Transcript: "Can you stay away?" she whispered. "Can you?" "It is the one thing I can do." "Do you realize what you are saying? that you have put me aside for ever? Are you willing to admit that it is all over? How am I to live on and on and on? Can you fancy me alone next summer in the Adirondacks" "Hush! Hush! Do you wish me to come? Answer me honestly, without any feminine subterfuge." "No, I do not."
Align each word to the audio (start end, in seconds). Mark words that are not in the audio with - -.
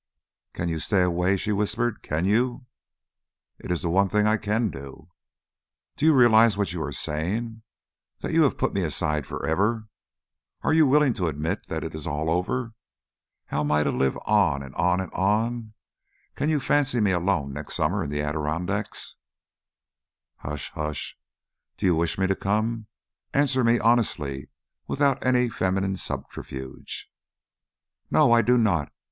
"Can 0.53 0.67
you 0.67 0.79
stay 0.79 1.03
away?" 1.03 1.37
she 1.37 1.51
whispered. 1.51 2.01
"Can 2.01 2.25
you?" 2.25 2.65
"It 3.59 3.69
is 3.69 3.83
the 3.83 3.89
one 3.91 4.09
thing 4.09 4.25
I 4.25 4.35
can 4.37 4.71
do." 4.71 5.09
"Do 5.95 6.07
you 6.07 6.15
realize 6.15 6.57
what 6.57 6.73
you 6.73 6.81
are 6.81 6.91
saying? 6.91 7.61
that 8.21 8.33
you 8.33 8.41
have 8.41 8.57
put 8.57 8.73
me 8.73 8.81
aside 8.81 9.27
for 9.27 9.45
ever? 9.45 9.89
Are 10.63 10.73
you 10.73 10.87
willing 10.87 11.13
to 11.13 11.27
admit 11.27 11.67
that 11.67 11.83
it 11.83 11.93
is 11.93 12.07
all 12.07 12.31
over? 12.31 12.73
How 13.45 13.59
am 13.59 13.71
I 13.71 13.83
to 13.83 13.91
live 13.91 14.17
on 14.25 14.63
and 14.63 14.73
on 14.73 15.01
and 15.01 15.13
on? 15.13 15.73
Can 16.33 16.49
you 16.49 16.59
fancy 16.59 16.99
me 16.99 17.11
alone 17.11 17.53
next 17.53 17.75
summer 17.75 18.03
in 18.03 18.09
the 18.09 18.23
Adirondacks" 18.23 19.17
"Hush! 20.39 20.71
Hush! 20.73 21.15
Do 21.77 21.85
you 21.85 21.93
wish 21.95 22.17
me 22.17 22.25
to 22.25 22.35
come? 22.35 22.87
Answer 23.35 23.63
me 23.63 23.77
honestly, 23.77 24.49
without 24.87 25.23
any 25.23 25.47
feminine 25.47 25.95
subterfuge." 25.95 27.07
"No, 28.09 28.31
I 28.31 28.41
do 28.41 28.57
not." 28.57 28.91